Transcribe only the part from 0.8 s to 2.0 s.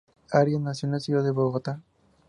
en la ciudad de Bogotá.